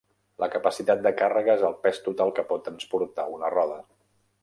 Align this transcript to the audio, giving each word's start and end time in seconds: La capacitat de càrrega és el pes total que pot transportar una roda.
La 0.43 0.47
capacitat 0.55 1.03
de 1.07 1.11
càrrega 1.19 1.55
és 1.61 1.67
el 1.71 1.77
pes 1.85 2.01
total 2.09 2.35
que 2.39 2.49
pot 2.53 2.67
transportar 2.71 3.31
una 3.39 3.57
roda. 3.59 3.83